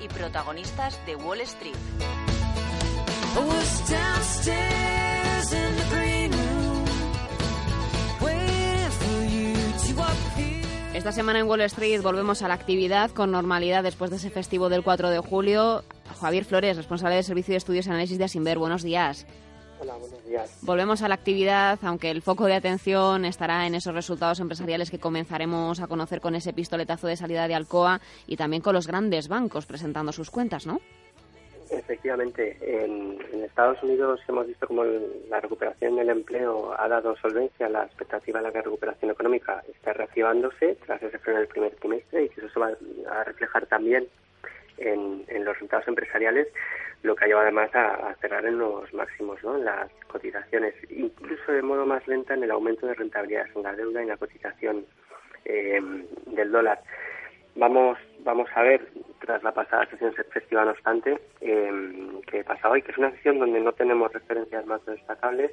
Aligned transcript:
y 0.00 0.08
protagonistas 0.08 0.98
de 1.06 1.16
Wall 1.16 1.40
Street. 1.42 1.76
Esta 10.94 11.12
semana 11.12 11.38
en 11.38 11.46
Wall 11.46 11.60
Street 11.62 12.02
volvemos 12.02 12.42
a 12.42 12.48
la 12.48 12.54
actividad 12.54 13.10
con 13.12 13.30
normalidad 13.30 13.82
después 13.82 14.10
de 14.10 14.16
ese 14.16 14.30
festivo 14.30 14.68
del 14.68 14.82
4 14.82 15.10
de 15.10 15.20
julio. 15.20 15.84
Javier 16.20 16.44
Flores, 16.44 16.76
responsable 16.76 17.14
del 17.14 17.24
Servicio 17.24 17.52
de 17.52 17.58
Estudios 17.58 17.86
y 17.86 17.90
Análisis 17.90 18.18
de 18.18 18.24
Asimber, 18.24 18.58
buenos 18.58 18.82
días. 18.82 19.24
Hola, 19.80 19.94
buenos 19.96 20.26
días. 20.26 20.58
Volvemos 20.62 21.02
a 21.02 21.08
la 21.08 21.14
actividad, 21.14 21.78
aunque 21.82 22.10
el 22.10 22.22
foco 22.22 22.46
de 22.46 22.54
atención 22.54 23.24
estará 23.24 23.66
en 23.66 23.74
esos 23.74 23.94
resultados 23.94 24.40
empresariales 24.40 24.90
que 24.90 24.98
comenzaremos 24.98 25.80
a 25.80 25.86
conocer 25.86 26.20
con 26.20 26.34
ese 26.34 26.52
pistoletazo 26.52 27.06
de 27.06 27.16
salida 27.16 27.46
de 27.46 27.54
Alcoa 27.54 28.00
y 28.26 28.36
también 28.36 28.60
con 28.60 28.74
los 28.74 28.88
grandes 28.88 29.28
bancos 29.28 29.66
presentando 29.66 30.12
sus 30.12 30.30
cuentas, 30.30 30.66
¿no? 30.66 30.80
Efectivamente, 31.70 32.56
en, 32.62 33.18
Estados 33.44 33.82
Unidos 33.82 34.20
hemos 34.28 34.46
visto 34.46 34.68
como 34.68 34.84
la 34.84 35.40
recuperación 35.40 35.96
del 35.96 36.10
empleo 36.10 36.72
ha 36.78 36.86
dado 36.86 37.16
solvencia 37.16 37.66
a 37.66 37.68
la 37.68 37.84
expectativa 37.84 38.40
de 38.40 38.52
la 38.52 38.62
recuperación 38.62 39.10
económica 39.10 39.64
está 39.68 39.92
reactivándose 39.94 40.76
tras 40.86 41.02
ese 41.02 41.18
freno 41.18 41.40
del 41.40 41.48
primer 41.48 41.74
trimestre 41.74 42.24
y 42.24 42.28
que 42.28 42.40
eso 42.40 42.50
se 42.50 42.60
va 42.60 42.70
a 43.10 43.24
reflejar 43.24 43.66
también 43.66 44.06
en, 44.78 45.44
los 45.44 45.54
resultados 45.54 45.86
empresariales, 45.88 46.48
lo 47.02 47.14
que 47.14 47.24
ha 47.24 47.28
llevado 47.28 47.46
además 47.46 47.70
a, 47.74 48.14
cerrar 48.20 48.44
en 48.46 48.58
los 48.58 48.92
máximos, 48.92 49.42
¿no? 49.42 49.56
las 49.58 49.90
cotizaciones, 50.08 50.74
incluso 50.90 51.52
de 51.52 51.62
modo 51.62 51.86
más 51.86 52.06
lenta 52.06 52.34
en 52.34 52.42
el 52.42 52.50
aumento 52.50 52.86
de 52.86 52.94
rentabilidades 52.94 53.54
en 53.54 53.62
la 53.62 53.74
deuda 53.74 54.00
y 54.00 54.02
en 54.04 54.08
la 54.08 54.16
cotización 54.16 54.86
eh, 55.44 55.80
del 56.26 56.50
dólar. 56.50 56.80
Vamos, 57.56 57.98
vamos 58.20 58.48
a 58.54 58.62
ver, 58.62 58.88
tras 59.20 59.42
la 59.42 59.52
pasada 59.52 59.86
sesión 59.86 60.14
festiva, 60.14 60.64
no 60.64 60.70
obstante, 60.70 61.18
eh, 61.40 61.72
que 62.30 62.44
pasa 62.44 62.70
hoy, 62.70 62.82
que 62.82 62.92
es 62.92 62.98
una 62.98 63.10
sesión 63.12 63.38
donde 63.38 63.60
no 63.60 63.72
tenemos 63.72 64.12
referencias 64.12 64.64
más 64.66 64.84
destacables 64.86 65.52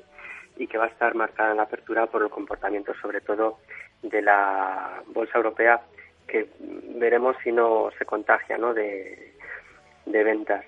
y 0.57 0.67
que 0.67 0.77
va 0.77 0.85
a 0.85 0.89
estar 0.89 1.15
marcada 1.15 1.51
en 1.51 1.57
la 1.57 1.63
apertura 1.63 2.05
por 2.07 2.21
el 2.21 2.29
comportamiento, 2.29 2.93
sobre 3.01 3.21
todo, 3.21 3.59
de 4.01 4.21
la 4.21 5.01
bolsa 5.07 5.37
europea, 5.37 5.81
que 6.27 6.49
veremos 6.59 7.35
si 7.43 7.51
no 7.51 7.89
se 7.97 8.05
contagia 8.05 8.57
¿no? 8.57 8.73
de, 8.73 9.33
de 10.05 10.23
ventas. 10.23 10.65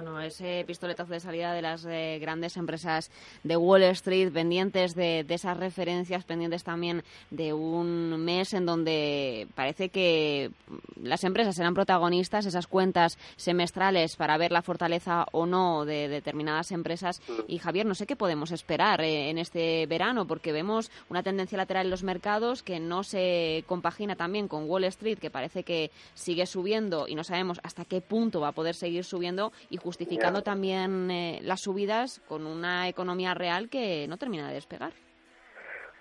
Bueno, 0.00 0.20
ese 0.20 0.62
pistoletazo 0.64 1.12
de 1.12 1.18
salida 1.18 1.52
de 1.52 1.60
las 1.60 1.84
eh, 1.84 2.18
grandes 2.20 2.56
empresas 2.56 3.10
de 3.42 3.56
Wall 3.56 3.82
Street, 3.82 4.32
pendientes 4.32 4.94
de, 4.94 5.26
esas 5.28 5.56
referencias, 5.56 6.22
pendientes 6.22 6.62
también 6.62 7.02
de 7.32 7.52
un 7.52 8.24
mes 8.24 8.54
en 8.54 8.64
donde 8.64 9.48
parece 9.56 9.88
que 9.88 10.52
las 11.02 11.24
empresas 11.24 11.56
serán 11.56 11.74
protagonistas, 11.74 12.46
esas 12.46 12.68
cuentas 12.68 13.18
semestrales 13.34 14.14
para 14.14 14.38
ver 14.38 14.52
la 14.52 14.62
fortaleza 14.62 15.26
o 15.32 15.46
no 15.46 15.84
de 15.84 16.06
determinadas 16.06 16.70
empresas. 16.70 17.20
Y 17.48 17.58
Javier, 17.58 17.84
no 17.84 17.96
sé 17.96 18.06
qué 18.06 18.14
podemos 18.14 18.52
esperar 18.52 19.00
eh, 19.00 19.30
en 19.30 19.38
este 19.38 19.84
verano, 19.86 20.28
porque 20.28 20.52
vemos 20.52 20.92
una 21.08 21.24
tendencia 21.24 21.58
lateral 21.58 21.86
en 21.86 21.90
los 21.90 22.04
mercados 22.04 22.62
que 22.62 22.78
no 22.78 23.02
se 23.02 23.64
compagina 23.66 24.14
también 24.14 24.46
con 24.46 24.70
Wall 24.70 24.84
Street, 24.84 25.18
que 25.18 25.30
parece 25.30 25.64
que 25.64 25.90
sigue 26.14 26.46
subiendo 26.46 27.08
y 27.08 27.16
no 27.16 27.24
sabemos 27.24 27.58
hasta 27.64 27.84
qué 27.84 28.00
punto 28.00 28.38
va 28.38 28.48
a 28.48 28.52
poder 28.52 28.76
seguir 28.76 29.02
subiendo. 29.02 29.50
Y 29.70 29.78
justificando 29.88 30.42
también 30.42 31.10
eh, 31.10 31.38
las 31.42 31.62
subidas 31.62 32.20
con 32.28 32.46
una 32.46 32.88
economía 32.88 33.32
real 33.32 33.70
que 33.70 34.06
no 34.06 34.18
termina 34.18 34.46
de 34.46 34.52
despegar. 34.52 34.92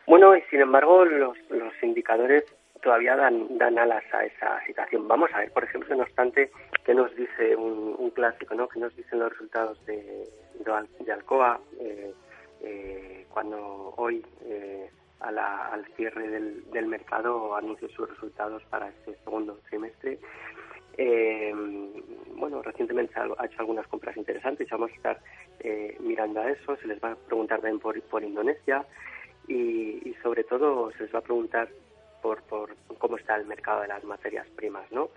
Bueno, 0.06 0.36
y 0.36 0.42
sin 0.50 0.60
embargo, 0.60 1.06
los, 1.06 1.38
los 1.50 1.72
indicadores 1.82 2.44
todavía 2.84 3.16
dan, 3.16 3.58
dan 3.58 3.80
alas 3.80 4.04
a 4.12 4.26
esa 4.26 4.62
situación. 4.66 5.08
Vamos 5.08 5.30
a 5.34 5.40
ver, 5.40 5.54
por 5.54 5.64
ejemplo, 5.64 5.96
no 5.96 6.04
obstante, 6.04 6.52
qué 6.84 6.94
nos 6.94 7.16
dice 7.16 7.56
un, 7.56 8.12
clásico, 8.12 8.56
¿no? 8.56 8.68
¿Qué 8.68 8.80
nos 8.82 8.94
dicen 8.94 9.20
los 9.20 9.32
resultados 9.32 9.78
de, 9.86 10.28
de, 11.06 11.12
Alcoa 11.14 11.62
eh, 11.80 12.14
eh, 12.64 13.26
cuando 13.30 13.94
hoy, 13.96 14.26
al 15.22 15.86
cierre 15.96 16.28
del, 16.28 16.70
del 16.72 16.88
mercado, 16.88 17.56
anuncia 17.56 17.88
sus 17.96 18.10
resultados 18.10 18.64
para 18.70 18.90
este 18.90 19.16
segundo 19.24 19.58
trimestre? 19.70 20.20
Eh, 20.98 21.54
bueno, 22.36 22.62
recientemente 22.62 23.14
ha 23.20 23.46
hecho 23.46 23.60
algunas 23.60 23.88
compras 23.88 24.18
interesantes, 24.18 24.70
vamos 24.70 24.92
a 24.92 24.96
estar 24.96 25.20
eh, 25.60 25.96
mirando 26.00 26.42
a 26.42 26.52
eso, 26.52 26.76
se 26.78 26.88
les 26.88 27.02
va 27.04 27.12
a 27.12 27.16
preguntar 27.16 27.60
también 27.60 27.80
por, 27.80 28.00
por 28.04 28.24
Indonesia. 28.24 28.86
Y, 29.48 30.16
sobre 30.24 30.44
todo 30.44 30.92
se 30.92 31.04
les 31.04 31.16
va 31.16 31.20
a 31.20 31.24
preguntar 31.24 31.70
por, 32.22 32.42
por 32.44 32.76
cómo 32.98 33.16
está 33.16 33.36
el 33.38 33.46
mercado 33.46 33.82
de 33.82 33.88
las 33.88 34.04
materias 34.04 34.46
primas, 34.56 34.92
¿no? 34.92 35.10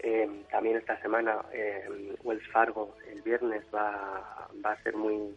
Eh, 0.00 0.28
también 0.50 0.76
esta 0.76 1.00
semana 1.00 1.42
eh, 1.52 2.14
Wells 2.22 2.46
Fargo 2.48 2.94
el 3.10 3.22
viernes 3.22 3.62
va, 3.74 4.48
va 4.64 4.72
a 4.72 4.82
ser 4.82 4.96
muy 4.96 5.34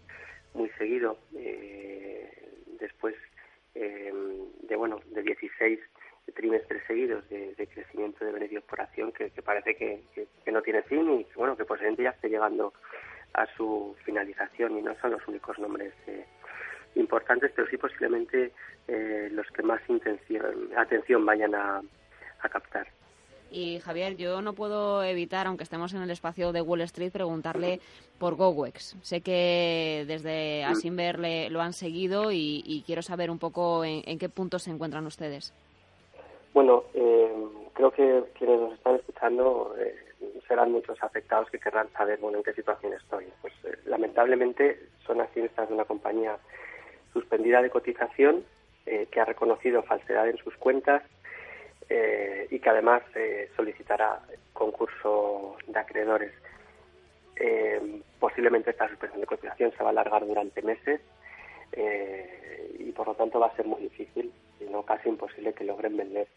muy 0.53 0.69
seguido 0.77 1.17
después 2.79 3.15
de 3.73 4.75
bueno 4.75 4.99
de 5.11 5.23
16 5.23 5.79
trimestres 6.31 6.83
seguidos 6.87 7.27
de, 7.29 7.67
crecimiento 7.73 8.23
de 8.25 8.31
beneficios 8.31 8.63
por 8.63 8.81
acción 8.81 9.11
que, 9.11 9.29
parece 9.41 9.75
que, 9.75 10.03
no 10.51 10.61
tiene 10.61 10.81
fin 10.83 11.19
y 11.19 11.23
que, 11.25 11.35
bueno, 11.35 11.57
que 11.57 11.65
posiblemente 11.65 12.03
ya 12.03 12.11
esté 12.11 12.29
llegando 12.29 12.73
a 13.33 13.45
su 13.57 13.95
finalización 14.05 14.77
y 14.77 14.81
no 14.81 14.95
son 15.01 15.11
los 15.11 15.27
únicos 15.27 15.57
nombres 15.59 15.93
eh, 16.07 16.25
importantes, 16.95 17.51
pero 17.55 17.67
sí 17.67 17.77
posiblemente 17.77 18.51
eh, 18.87 19.29
los 19.31 19.47
que 19.47 19.63
más 19.63 19.81
atención 20.77 21.25
vayan 21.25 21.55
a, 21.55 21.81
captar. 22.51 22.87
Y 23.49 23.79
Javier, 23.79 24.17
yo 24.17 24.41
no 24.41 24.53
puedo 24.53 25.01
evitar, 25.03 25.47
aunque 25.47 25.63
estemos 25.63 25.93
en 25.93 26.01
el 26.01 26.09
espacio 26.09 26.51
de 26.51 26.61
Wall 26.61 26.81
Street, 26.81 27.11
preguntarle 27.11 27.79
por 28.19 28.35
GoWex. 28.35 28.97
Sé 29.01 29.21
que 29.21 30.03
desde 30.07 30.65
mm. 30.65 30.71
Asimber 30.71 31.19
le, 31.19 31.49
lo 31.49 31.61
han 31.61 31.71
seguido 31.71 32.31
y, 32.31 32.83
quiero 32.85 33.01
saber 33.01 33.31
un 33.31 33.39
poco 33.39 33.85
en 33.85 34.19
qué 34.19 34.27
punto 34.27 34.59
se 34.59 34.71
encuentran 34.71 35.05
ustedes. 35.05 35.53
Bueno, 36.53 36.83
eh, 36.93 37.33
creo 37.73 37.89
que 37.91 38.23
quienes 38.37 38.59
nos 38.59 38.73
están 38.73 38.95
escuchando 38.95 39.75
eh, 39.79 39.95
serán 40.47 40.71
muchos 40.71 41.01
afectados 41.01 41.49
que 41.49 41.59
querrán 41.59 41.91
saber 41.93 42.19
bueno, 42.19 42.37
en 42.37 42.43
qué 42.43 42.53
situación 42.53 42.93
estoy. 42.93 43.25
Pues 43.41 43.53
eh, 43.63 43.75
lamentablemente 43.85 44.79
son 45.05 45.19
accionistas 45.19 45.67
de 45.67 45.73
una 45.73 45.85
compañía 45.85 46.37
suspendida 47.11 47.61
de 47.61 47.69
cotización 47.69 48.43
que 48.85 49.21
ha 49.21 49.23
reconocido 49.23 49.81
falsedad 49.83 50.27
en 50.27 50.35
sus 50.37 50.57
cuentas 50.57 51.03
y 52.49 52.59
que 52.59 52.69
además 52.69 53.01
solicitará 53.55 54.19
concurso 54.51 55.55
de 55.67 55.79
acreedores. 55.79 56.33
posiblemente 58.19 58.71
esta 58.71 58.89
suspensión 58.89 59.21
de 59.21 59.27
cotización 59.27 59.71
se 59.71 59.83
va 59.83 59.89
a 59.89 59.91
alargar 59.91 60.25
durante 60.25 60.61
meses 60.63 60.99
y 62.77 62.91
por 62.91 63.07
lo 63.07 63.15
tanto 63.15 63.39
va 63.39 63.47
a 63.47 63.55
ser 63.55 63.67
muy 63.67 63.83
difícil, 63.83 64.33
si 64.59 64.65
no 64.65 64.83
casi 64.83 65.07
imposible 65.07 65.53
que 65.53 65.63
logren 65.63 65.95
vender 65.95 66.27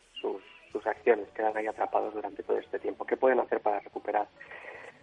sus, 0.76 0.87
acciones, 0.87 1.28
quedan 1.34 1.56
ahí 1.56 1.66
atrapados 1.66 2.14
durante 2.14 2.42
todo 2.42 2.59
este 2.59 2.78
tiempo. 2.78 3.06
¿Qué 3.06 3.16
pueden 3.16 3.41
hacer 3.41 3.60
para 3.60 3.81
recuperar 3.81 4.28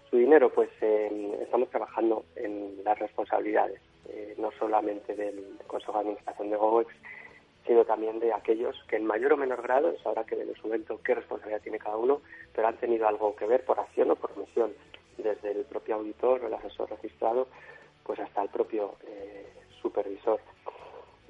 su 0.10 0.18
dinero? 0.18 0.50
Pues 0.52 0.70
estamos 0.82 1.70
trabajando 1.70 2.26
en 2.36 2.84
las 2.84 2.98
responsabilidades, 3.00 3.80
eh, 4.10 4.36
no 4.38 4.52
solamente 4.60 5.16
del, 5.16 5.58
Consejo 5.68 5.94
de 5.94 6.00
Administración 6.00 6.50
de 6.50 6.58
GOEX, 6.58 6.94
sino 7.66 7.86
también 7.86 8.20
de 8.20 8.34
aquellos 8.34 8.76
que 8.88 8.98
en 8.98 9.06
mayor 9.06 9.34
o 9.34 9.38
menor 9.38 9.62
grado, 9.62 9.90
es 9.90 10.06
ahora 10.06 10.24
que 10.26 10.36
les 10.36 10.62
momento 10.64 11.00
qué 11.04 11.16
responsabilidad 11.16 11.62
tiene 11.62 11.80
cada 11.80 11.98
uno, 11.98 12.22
pero 12.54 12.68
han 12.68 12.78
tenido 12.78 13.08
algo 13.08 13.36
que 13.36 13.46
ver 13.46 13.64
por 13.64 13.80
acción 13.80 14.12
o 14.12 14.16
por 14.16 14.32
omisión, 14.34 14.74
desde 15.18 15.52
el 15.52 15.66
propio 15.66 15.96
auditor 15.96 16.44
o 16.44 16.48
el 16.48 16.54
asesor 16.54 16.90
registrado, 16.90 17.48
pues 18.04 18.20
hasta 18.20 18.44
el 18.44 18.50
propio 18.50 18.96
eh, 19.08 19.48
supervisor. 19.82 20.40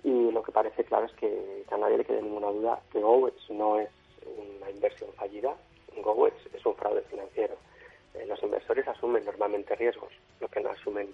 Y 0.03 0.31
lo 0.31 0.43
que 0.43 0.51
parece 0.51 0.83
claro 0.83 1.05
es 1.05 1.13
que, 1.13 1.63
a 1.71 1.77
nadie 1.77 1.97
le 1.97 2.05
quede 2.05 2.21
ninguna 2.21 2.47
duda 2.47 2.81
que 2.91 2.99
GoWex 2.99 3.49
no 3.51 3.79
es 3.79 3.89
una 4.25 4.69
inversión 4.69 5.11
fallida, 5.13 5.55
GoWex 6.01 6.35
es 6.53 6.65
un 6.65 6.75
fraude 6.75 7.01
financiero. 7.03 7.57
Eh, 8.13 8.25
los 8.27 8.41
inversores 8.43 8.87
asumen 8.87 9.25
normalmente 9.25 9.75
riesgos, 9.75 10.13
lo 10.39 10.47
que 10.47 10.61
no 10.61 10.69
asumen 10.69 11.13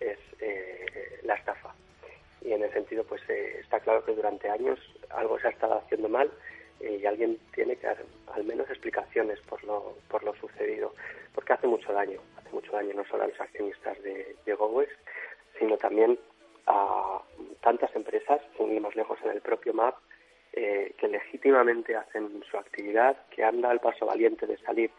es 0.00 0.18
eh, 0.40 1.20
la 1.22 1.34
estafa. 1.34 1.74
Y 2.42 2.52
en 2.52 2.62
ese 2.62 2.74
sentido, 2.74 3.04
pues 3.04 3.22
eh, 3.28 3.58
está 3.60 3.80
claro 3.80 4.04
que 4.04 4.14
durante 4.14 4.48
años 4.48 4.78
algo 5.10 5.38
se 5.38 5.48
ha 5.48 5.50
estado 5.50 5.74
haciendo 5.74 6.08
mal 6.08 6.30
y 6.80 7.04
alguien 7.06 7.38
tiene 7.52 7.74
que 7.74 7.88
dar 7.88 7.98
al 8.32 8.44
menos 8.44 8.70
explicaciones 8.70 9.40
por 9.40 9.62
lo, 9.64 9.96
por 10.08 10.22
lo 10.22 10.32
sucedido, 10.36 10.94
porque 11.34 11.52
hace 11.52 11.66
mucho 11.66 11.92
daño, 11.92 12.20
hace 12.36 12.50
mucho 12.50 12.70
daño 12.70 12.94
no 12.94 13.04
solo 13.06 13.24
a 13.24 13.26
los 13.26 13.40
accionistas 13.40 14.00
de, 14.04 14.36
de 14.46 14.56
sino 15.58 15.76
también 15.76 16.16
a 16.66 17.20
tantas 17.62 17.94
empresas, 17.96 18.40
sin 18.56 18.72
ir 18.72 18.80
más 18.80 18.94
lejos 18.94 19.18
en 19.24 19.30
el 19.32 19.40
propio 19.40 19.74
MAP, 19.74 19.96
eh, 20.52 20.94
que 20.98 21.08
legítimamente 21.08 21.94
hacen 21.94 22.42
su 22.50 22.56
actividad, 22.56 23.16
que 23.30 23.44
han 23.44 23.60
dado 23.60 23.74
el 23.74 23.80
paso 23.80 24.06
valiente 24.06 24.46
de 24.46 24.56
salir 24.58 24.90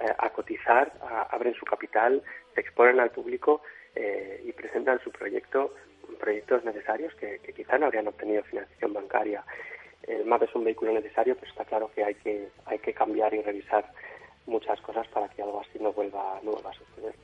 eh, 0.00 0.06
a 0.18 0.30
cotizar, 0.30 0.92
abren 1.30 1.54
su 1.54 1.64
capital, 1.64 2.22
se 2.54 2.60
exponen 2.60 3.00
al 3.00 3.10
público 3.10 3.62
eh, 3.94 4.42
y 4.44 4.52
presentan 4.52 5.00
su 5.00 5.10
proyecto, 5.10 5.74
proyectos 6.18 6.64
necesarios 6.64 7.14
que, 7.14 7.38
que 7.40 7.52
quizá 7.52 7.78
no 7.78 7.86
habrían 7.86 8.08
obtenido 8.08 8.42
financiación 8.44 8.92
bancaria. 8.92 9.44
El 10.02 10.24
MAP 10.26 10.42
es 10.42 10.54
un 10.54 10.64
vehículo 10.64 10.92
necesario, 10.92 11.36
pero 11.36 11.50
está 11.50 11.64
claro 11.64 11.90
que 11.94 12.04
hay 12.04 12.14
que, 12.16 12.48
hay 12.66 12.78
que 12.78 12.92
cambiar 12.92 13.32
y 13.34 13.42
revisar 13.42 13.84
muchas 14.46 14.80
cosas 14.80 15.06
para 15.08 15.28
que 15.28 15.42
algo 15.42 15.60
así 15.60 15.78
no 15.80 15.92
vuelva, 15.92 16.40
no 16.42 16.52
vuelva 16.52 16.70
a 16.70 16.74
suceder. 16.74 17.14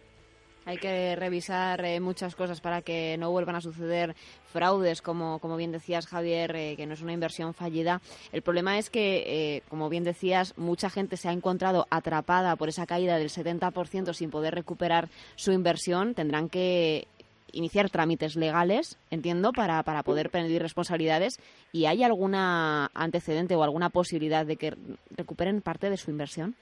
Hay 0.68 0.76
que 0.76 1.16
revisar 1.16 1.82
eh, 1.82 1.98
muchas 1.98 2.34
cosas 2.36 2.60
para 2.60 2.82
que 2.82 3.16
no 3.16 3.30
vuelvan 3.30 3.56
a 3.56 3.62
suceder 3.62 4.14
fraudes, 4.52 5.00
como, 5.00 5.38
como 5.38 5.56
bien 5.56 5.72
decías, 5.72 6.06
Javier, 6.06 6.54
eh, 6.54 6.76
que 6.76 6.84
no 6.84 6.92
es 6.92 7.00
una 7.00 7.14
inversión 7.14 7.54
fallida. 7.54 8.02
El 8.32 8.42
problema 8.42 8.76
es 8.76 8.90
que, 8.90 9.24
eh, 9.56 9.62
como 9.70 9.88
bien 9.88 10.04
decías, 10.04 10.52
mucha 10.58 10.90
gente 10.90 11.16
se 11.16 11.30
ha 11.30 11.32
encontrado 11.32 11.86
atrapada 11.88 12.54
por 12.56 12.68
esa 12.68 12.84
caída 12.84 13.16
del 13.16 13.30
70% 13.30 14.12
sin 14.12 14.28
poder 14.28 14.54
recuperar 14.54 15.08
su 15.36 15.52
inversión. 15.52 16.12
Tendrán 16.12 16.50
que 16.50 17.08
iniciar 17.52 17.88
trámites 17.88 18.36
legales, 18.36 18.98
entiendo, 19.10 19.52
para, 19.52 19.82
para 19.84 20.02
poder 20.02 20.28
pedir 20.28 20.60
responsabilidades. 20.60 21.40
¿Y 21.72 21.86
hay 21.86 22.02
alguna 22.02 22.90
antecedente 22.92 23.56
o 23.56 23.62
alguna 23.62 23.88
posibilidad 23.88 24.44
de 24.44 24.56
que 24.56 24.76
recuperen 25.16 25.62
parte 25.62 25.88
de 25.88 25.96
su 25.96 26.10
inversión? 26.10 26.56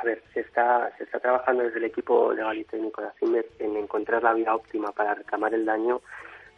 A 0.00 0.04
ver, 0.04 0.22
se 0.32 0.40
está, 0.40 0.90
se 0.96 1.04
está 1.04 1.20
trabajando 1.20 1.62
desde 1.62 1.76
el 1.78 1.84
equipo 1.84 2.32
legal 2.32 2.56
y 2.56 2.64
técnico 2.64 3.02
de 3.02 3.08
ACIMER 3.08 3.46
en 3.58 3.76
encontrar 3.76 4.22
la 4.22 4.32
vía 4.32 4.54
óptima 4.54 4.92
para 4.92 5.14
reclamar 5.14 5.52
el 5.52 5.66
daño 5.66 6.00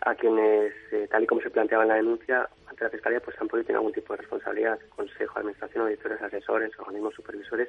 a 0.03 0.15
quienes, 0.15 0.73
eh, 0.93 1.09
tal 1.11 1.25
y 1.25 1.27
como 1.27 1.41
se 1.41 1.51
planteaba 1.51 1.83
en 1.83 1.89
la 1.89 1.97
denuncia, 1.97 2.49
ante 2.69 2.85
la 2.85 2.91
Fiscalía, 2.91 3.19
pues 3.19 3.37
han 3.41 3.49
podido 3.49 3.67
tener 3.67 3.79
algún 3.79 3.93
tipo 3.93 4.13
de 4.13 4.19
responsabilidad. 4.19 4.79
Consejo, 4.95 5.41
Administración, 5.41 5.85
auditores, 5.85 6.23
asesores, 6.23 6.79
organismos 6.79 7.15
supervisores. 7.15 7.69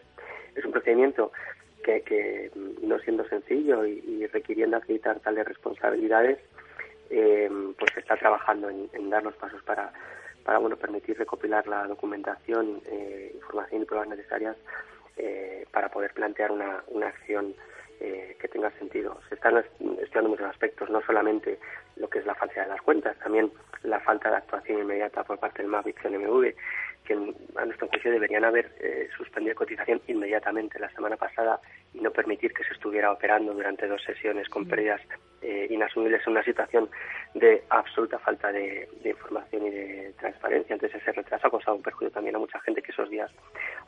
Es 0.54 0.64
un 0.64 0.72
procedimiento 0.72 1.32
que, 1.84 2.02
que 2.02 2.52
no 2.84 3.00
siendo 3.00 3.28
sencillo 3.28 3.84
y, 3.84 4.28
requiriendo 4.28 4.78
acreditar 4.78 5.20
tales 5.22 5.48
responsabilidades, 5.48 6.38
eh, 7.10 7.50
pues 7.80 7.92
se 7.96 8.00
está 8.00 8.16
trabajando 8.16 8.70
en, 8.70 9.10
dar 9.10 9.24
los 9.24 9.36
pasos 9.36 9.62
para, 9.64 9.92
para 10.44 10.60
bueno, 10.60 10.76
permitir 10.76 11.18
recopilar 11.18 11.68
la 11.68 11.88
documentación, 11.88 12.80
eh, 12.86 13.32
información 13.34 13.82
y 13.82 13.86
pruebas 13.86 14.10
necesarias 14.10 14.56
eh, 15.18 15.66
para 15.72 15.90
poder 15.90 16.14
plantear 16.14 16.52
una, 16.52 16.84
una 16.88 17.08
acción 17.08 17.56
eh, 18.00 18.36
que 18.40 18.48
tenga 18.48 18.70
sentido. 18.72 19.18
Se 19.30 19.36
están 19.36 19.58
estudiando 19.58 20.30
muchos 20.30 20.48
aspectos, 20.48 20.90
no 20.90 21.02
solamente 21.06 21.60
lo 21.96 22.10
que 22.10 22.20
es 22.20 22.26
la 22.26 22.36
falsedad 22.36 22.66
de 22.66 22.72
las 22.72 22.82
cuentas, 22.82 23.18
también 23.20 23.52
la 23.84 24.00
falta 24.02 24.30
de 24.30 24.38
actuación 24.38 24.80
inmediata 24.80 25.24
por 25.24 25.40
parte 25.40 25.62
del 25.62 25.72
MAP 25.72 25.88
y 25.88 25.94
CNMV, 25.94 26.54
que 27.06 27.14
a 27.14 27.66
nuestro 27.66 27.88
juicio 27.88 28.12
deberían 28.12 28.44
haber 28.44 28.72
eh, 28.80 29.10
suspendido 29.16 29.56
cotización 29.56 30.02
inmediatamente 30.08 30.80
la 30.80 30.90
semana 30.92 31.16
pasada 31.16 31.62
y 31.94 32.02
no 32.02 32.12
permitir 32.12 32.54
que 32.54 32.64
se 32.64 32.74
estuviera 32.74 33.12
operando 33.12 33.54
durante 33.54 33.88
dos 33.88 34.04
sesiones 34.04 34.50
con 34.50 34.68
pérdidas 34.68 35.02
eh, 35.44 35.68
inasumibles 35.70 36.22
en 36.26 36.32
una 36.32 36.44
situación 36.44 36.90
de 37.34 37.64
absoluta 37.70 38.18
falta 38.20 38.52
de, 38.52 38.88
información 39.04 39.68
y 39.68 39.70
de 39.70 40.14
transparencia. 40.20 40.74
Entonces 40.74 41.02
ese 41.02 41.12
retraso 41.12 41.48
ha 41.48 41.52
causado 41.52 41.78
un 41.78 41.84
perjuicio 41.84 42.12
también 42.12 42.36
a 42.36 42.40
mucha 42.40 42.60
gente 42.62 42.82
que 42.82 42.92
esos 42.92 43.10
días 43.10 43.30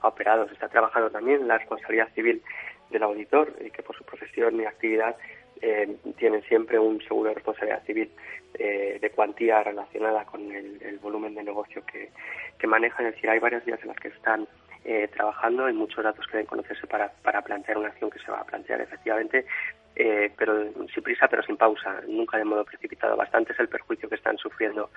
ha 0.01 0.07
operado. 0.07 0.47
Se 0.47 0.53
está 0.53 0.67
trabajando 0.67 1.09
también 1.09 1.47
la 1.47 1.57
responsabilidad 1.57 2.09
civil 2.13 2.41
del 2.89 3.03
auditor 3.03 3.53
y 3.63 3.71
que 3.71 3.81
por 3.83 3.95
su 3.95 4.03
profesión 4.03 4.59
y 4.59 4.65
actividad 4.65 5.15
eh, 5.61 5.95
tienen 6.17 6.43
siempre 6.43 6.77
un 6.77 7.01
seguro 7.01 7.29
de 7.29 7.35
responsabilidad 7.35 7.83
civil 7.85 8.11
eh, 8.55 8.99
de 9.01 9.09
cuantía 9.11 9.63
relacionada 9.63 10.25
con 10.25 10.51
el, 10.51 10.99
volumen 11.01 11.35
de 11.35 11.43
negocio 11.43 11.85
que, 11.85 12.09
que 12.57 12.67
manejan. 12.67 13.05
Es 13.05 13.15
decir, 13.15 13.29
hay 13.29 13.39
varias 13.39 13.63
vías 13.63 13.79
en 13.81 13.89
las 13.89 13.97
que 13.97 14.07
están 14.09 14.47
eh, 14.87 15.07
trabajando, 15.07 15.65
hay 15.65 15.73
muchos 15.73 16.03
datos 16.03 16.25
que 16.27 16.33
deben 16.33 16.45
conocerse 16.45 16.85
para, 16.85 17.11
para 17.23 17.41
plantear 17.41 17.79
una 17.79 17.87
acción 17.87 18.11
que 18.11 18.19
se 18.19 18.31
va 18.31 18.41
a 18.41 18.43
plantear 18.43 18.81
efectivamente, 18.81 19.47
eh, 19.95 20.31
pero 20.38 20.71
sin 20.94 21.03
prisa 21.03 21.27
pero 21.27 21.44
sin 21.44 21.57
pausa, 21.57 22.01
nunca 22.07 22.38
de 22.38 22.45
modo 22.45 22.65
precipitado. 22.65 23.15
Bastante 23.15 23.53
es 23.53 23.59
el 23.59 23.69
perjuicio 23.69 24.09
que 24.09 24.15
están 24.15 24.38
sufriendo 24.38 24.89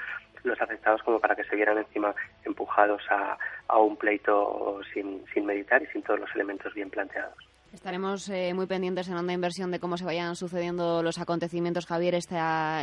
los 0.45 0.61
afectados 0.61 1.03
como 1.03 1.21
para 1.21 1.37
que 1.37 1.45
se 1.45 1.57
vieran 1.57 1.79
encima 1.79 2.15
empujados 2.45 3.03
a, 3.11 3.39
a 3.69 3.79
un 3.79 3.97
pleito 3.97 4.81
sin, 4.93 5.25
sin 5.33 5.47
meditar 5.47 5.83
y 5.83 5.87
sin 5.87 6.03
todos 6.03 6.21
los 6.21 6.35
elementos 6.35 6.75
bien 6.75 6.91
planteados. 6.91 7.48
Estaremos 7.73 8.27
eh, 8.31 8.55
muy 8.55 8.65
pendientes 8.65 9.09
en 9.09 9.15
Onda 9.15 9.35
Inversión 9.35 9.71
de 9.71 9.79
cómo 9.79 9.99
se 9.99 10.05
vayan 10.07 10.37
sucediendo 10.37 11.03
los 11.03 11.19
acontecimientos, 11.19 11.85
Javier. 11.85 12.15
Este, 12.15 12.37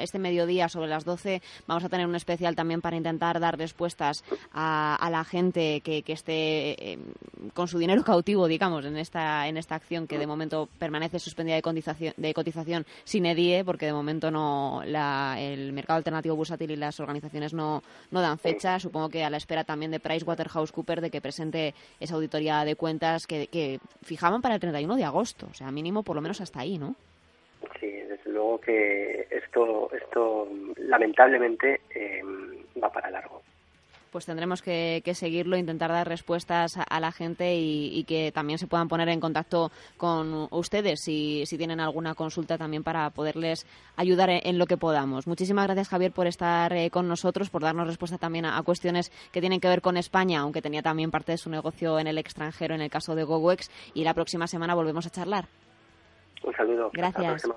este 0.04 0.20
mediodía, 0.20 0.70
sobre 0.70 0.88
las 0.88 1.06
12, 1.06 1.42
vamos 1.66 1.84
a 1.84 1.90
tener 1.90 2.06
un 2.06 2.16
especial 2.16 2.56
también 2.56 2.82
para 2.82 2.96
intentar 2.96 3.40
dar 3.40 3.58
respuestas 3.58 4.24
a, 4.54 5.10
la 5.12 5.24
gente 5.24 5.82
que, 5.82 6.04
esté 6.06 6.94
eh, 6.94 7.00
con 7.56 7.68
su 7.68 7.80
dinero 7.80 8.04
cautivo, 8.04 8.48
digamos, 8.48 8.86
en 8.86 8.96
esta, 8.98 9.48
en 9.48 9.58
esta 9.58 9.74
acción 9.74 10.06
que 10.06 10.20
de 10.20 10.28
momento 10.28 10.70
permanece 10.78 11.18
suspendida 11.18 11.56
de 11.56 11.64
cotización, 11.64 12.14
de 12.16 12.34
cotización 12.36 12.86
sin 13.06 13.26
EDIE, 13.26 13.66
porque 13.66 13.88
de 13.88 13.94
momento 13.94 14.30
no 14.30 14.84
la, 14.86 15.36
el 15.40 15.74
mercado 15.74 15.98
alternativo 15.98 16.36
bursátil 16.36 16.70
y 16.70 16.76
las 16.76 17.00
organizaciones 17.00 17.54
no, 17.54 17.82
no 18.12 18.22
dan 18.22 18.38
fecha. 18.38 18.80
Supongo 18.80 19.10
que 19.10 19.24
a 19.24 19.32
la 19.32 19.38
espera 19.38 19.64
también 19.64 19.90
de 19.90 20.00
PricewaterhouseCoopers 20.00 21.02
de 21.02 21.10
que 21.10 21.22
presente 21.22 21.74
esa 22.00 22.14
auditoría 22.14 22.64
de 22.66 22.76
cuentas 22.76 23.26
que, 23.26 23.48
que 23.48 23.80
fijaban 24.04 24.44
para 24.44 24.54
el 24.54 24.75
31 24.76 24.96
de 24.98 25.06
agosto, 25.06 25.48
o 25.50 25.54
sea, 25.54 25.72
mínimo 25.72 26.04
por 26.04 26.16
lo 26.16 26.22
menos 26.22 26.42
hasta 26.42 26.60
ahí, 26.60 26.78
¿no? 26.78 26.96
Sí, 27.80 27.88
desde 27.88 28.30
luego 28.30 28.60
que 28.60 29.28
esto, 29.32 29.90
esto 29.94 30.48
lamentablemente 30.78 31.82
eh, 31.94 32.22
va 32.82 32.92
para 32.92 33.10
largo 33.10 33.42
pues 34.16 34.26
tendremos 34.26 34.62
que, 34.62 35.02
seguirlo, 35.14 35.58
intentar 35.58 35.92
dar 35.92 36.08
respuestas 36.08 36.78
a, 36.78 37.00
la 37.02 37.12
gente 37.12 37.54
y, 37.58 38.02
que 38.06 38.32
también 38.32 38.58
se 38.58 38.66
puedan 38.66 38.88
poner 38.88 39.10
en 39.10 39.20
contacto 39.20 39.72
con 39.98 40.48
ustedes 40.52 41.02
si, 41.02 41.46
si 41.46 41.58
tienen 41.58 41.82
alguna 41.82 42.16
consulta 42.16 42.58
también 42.58 42.82
para 42.82 43.10
poderles 43.10 43.68
ayudar 43.98 44.30
en, 44.30 44.58
lo 44.58 44.68
que 44.68 44.78
podamos. 44.78 45.28
Muchísimas 45.28 45.66
gracias, 45.66 45.90
Javier, 45.90 46.14
por 46.14 46.28
estar 46.28 46.72
eh, 46.72 46.90
con 46.92 47.10
nosotros, 47.10 47.50
por 47.50 47.62
darnos 47.62 47.88
respuesta 47.88 48.18
también 48.18 48.46
a, 48.46 48.64
cuestiones 48.64 49.12
que 49.34 49.42
tienen 49.42 49.60
que 49.60 49.68
ver 49.68 49.82
con 49.82 49.98
España, 49.98 50.40
aunque 50.40 50.62
tenía 50.62 50.82
también 50.82 51.12
parte 51.12 51.34
de 51.34 51.38
su 51.38 51.50
negocio 51.50 52.00
en 52.00 52.08
el 52.08 52.18
extranjero, 52.18 52.74
en 52.74 52.80
el 52.80 52.90
caso 52.90 53.16
de 53.16 53.26
GoWex. 53.26 53.70
Y 53.94 54.06
la 54.06 54.14
próxima 54.14 54.48
semana 54.48 54.76
volvemos 54.76 55.06
a 55.06 55.10
charlar. 55.10 55.50
Un 56.42 56.54
saludo. 56.56 56.90
Gracias. 56.94 57.50